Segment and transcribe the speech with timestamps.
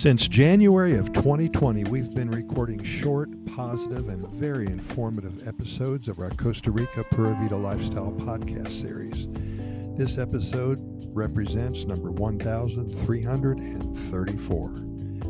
[0.00, 6.30] Since January of 2020, we've been recording short, positive, and very informative episodes of our
[6.30, 9.28] Costa Rica Pura Vida Lifestyle podcast series.
[9.98, 10.78] This episode
[11.14, 14.68] represents number 1334.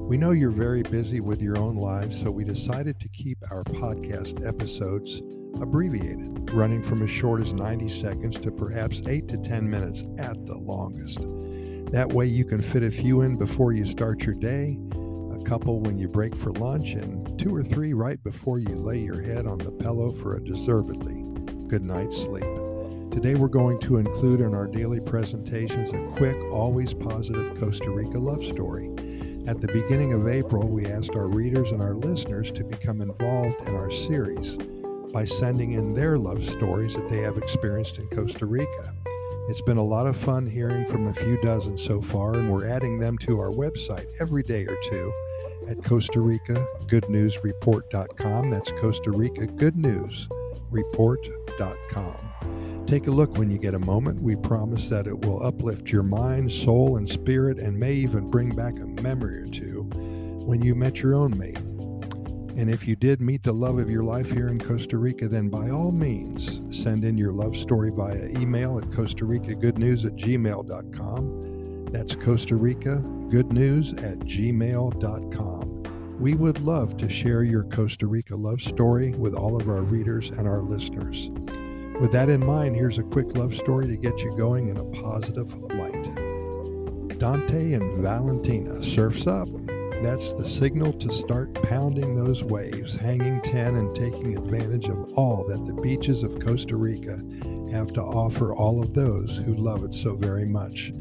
[0.06, 3.64] We know you're very busy with your own lives, so we decided to keep our
[3.64, 5.20] podcast episodes
[5.60, 10.46] abbreviated, running from as short as 90 seconds to perhaps 8 to 10 minutes at
[10.46, 11.18] the longest.
[11.92, 15.80] That way, you can fit a few in before you start your day, a couple
[15.80, 19.44] when you break for lunch, and two or three right before you lay your head
[19.44, 21.24] on the pillow for a deservedly
[21.66, 22.44] good night's sleep.
[23.10, 28.18] Today, we're going to include in our daily presentations a quick, always positive Costa Rica
[28.18, 28.86] love story.
[29.48, 33.60] At the beginning of April, we asked our readers and our listeners to become involved
[33.66, 34.56] in our series
[35.12, 38.94] by sending in their love stories that they have experienced in Costa Rica.
[39.48, 42.66] It's been a lot of fun hearing from a few dozen so far, and we're
[42.66, 45.12] adding them to our website every day or two
[45.68, 48.50] at Costa Rica Good News Report.com.
[48.50, 50.28] That's Costa Rica Good News
[50.70, 52.30] Report.com.
[52.86, 54.22] Take a look when you get a moment.
[54.22, 58.50] We promise that it will uplift your mind, soul, and spirit, and may even bring
[58.54, 59.82] back a memory or two
[60.44, 61.58] when you met your own mate.
[62.60, 65.48] And if you did meet the love of your life here in Costa Rica, then
[65.48, 70.04] by all means, send in your love story via email at Costa Rica Good News
[70.04, 71.86] at gmail.com.
[71.86, 72.96] That's Costa Rica
[73.30, 75.82] Good News at gmail.com.
[76.20, 80.28] We would love to share your Costa Rica love story with all of our readers
[80.28, 81.30] and our listeners.
[81.98, 84.84] With that in mind, here's a quick love story to get you going in a
[84.84, 86.14] positive light.
[87.18, 89.48] Dante and Valentina surfs up
[90.02, 95.44] that's the signal to start pounding those waves, hanging 10 and taking advantage of all
[95.44, 97.22] that the beaches of Costa Rica
[97.70, 100.92] have to offer all of those who love it so very much.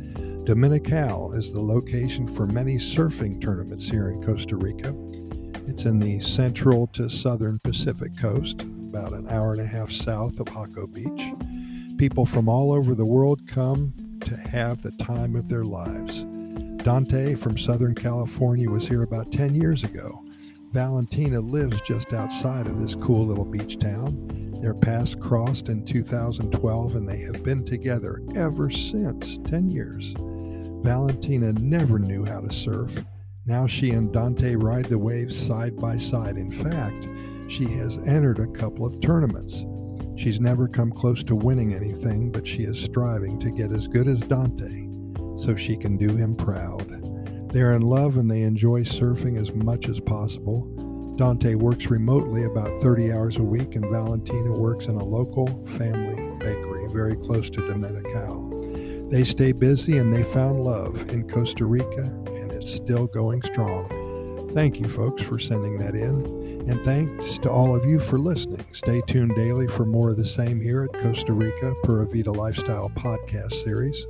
[0.43, 4.93] Dominical is the location for many surfing tournaments here in Costa Rica.
[5.67, 10.39] It's in the central to southern Pacific coast, about an hour and a half south
[10.39, 11.97] of Jaco Beach.
[11.97, 16.25] People from all over the world come to have the time of their lives.
[16.83, 20.23] Dante from Southern California was here about 10 years ago.
[20.71, 24.55] Valentina lives just outside of this cool little beach town.
[24.61, 30.13] Their paths crossed in 2012 and they have been together ever since 10 years.
[30.81, 33.03] Valentina never knew how to surf.
[33.45, 36.37] Now she and Dante ride the waves side by side.
[36.37, 37.09] In fact,
[37.51, 39.65] she has entered a couple of tournaments.
[40.15, 44.07] She's never come close to winning anything, but she is striving to get as good
[44.07, 44.89] as Dante
[45.39, 46.87] so she can do him proud.
[47.51, 50.67] They are in love and they enjoy surfing as much as possible.
[51.17, 56.15] Dante works remotely about 30 hours a week, and Valentina works in a local family
[56.37, 59.09] bakery very close to Dominical.
[59.09, 64.51] They stay busy and they found love in Costa Rica, and it's still going strong.
[64.53, 66.39] Thank you, folks, for sending that in.
[66.69, 68.65] And thanks to all of you for listening.
[68.71, 72.89] Stay tuned daily for more of the same here at Costa Rica Pura Vida Lifestyle
[72.95, 74.05] podcast series.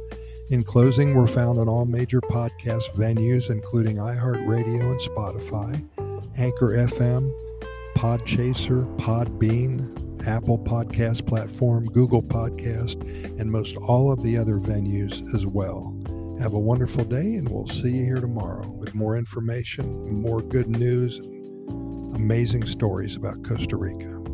[0.49, 5.75] In closing, we're found on all major podcast venues, including iHeartRadio and Spotify,
[6.39, 7.31] Anchor FM,
[7.95, 12.99] Podchaser, Podbean, Apple Podcast Platform, Google Podcast,
[13.39, 15.95] and most all of the other venues as well.
[16.41, 20.67] Have a wonderful day, and we'll see you here tomorrow with more information, more good
[20.67, 24.28] news, and amazing stories about Costa Rica.